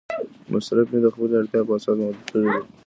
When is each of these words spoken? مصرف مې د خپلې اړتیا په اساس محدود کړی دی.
مصرف 0.51 0.87
مې 0.91 0.99
د 1.03 1.07
خپلې 1.13 1.33
اړتیا 1.39 1.61
په 1.67 1.73
اساس 1.77 1.95
محدود 1.99 2.25
کړی 2.31 2.47
دی. 2.55 2.61